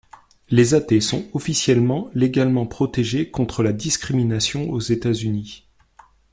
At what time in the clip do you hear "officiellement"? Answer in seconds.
1.33-2.09